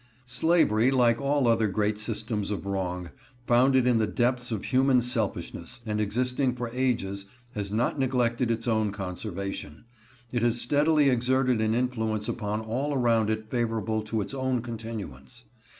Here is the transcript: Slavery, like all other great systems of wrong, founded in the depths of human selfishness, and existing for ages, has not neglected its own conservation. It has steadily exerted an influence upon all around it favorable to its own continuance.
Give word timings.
Slavery, 0.25 0.89
like 0.89 1.21
all 1.21 1.47
other 1.47 1.67
great 1.67 1.99
systems 1.99 2.49
of 2.49 2.65
wrong, 2.65 3.11
founded 3.45 3.85
in 3.85 3.99
the 3.99 4.07
depths 4.07 4.51
of 4.51 4.63
human 4.63 5.03
selfishness, 5.03 5.81
and 5.85 6.01
existing 6.01 6.55
for 6.55 6.71
ages, 6.73 7.27
has 7.53 7.71
not 7.71 7.99
neglected 7.99 8.49
its 8.49 8.67
own 8.67 8.91
conservation. 8.91 9.85
It 10.31 10.41
has 10.41 10.59
steadily 10.59 11.11
exerted 11.11 11.61
an 11.61 11.75
influence 11.75 12.27
upon 12.27 12.61
all 12.61 12.95
around 12.95 13.29
it 13.29 13.51
favorable 13.51 14.01
to 14.05 14.21
its 14.21 14.33
own 14.33 14.63
continuance. 14.63 15.43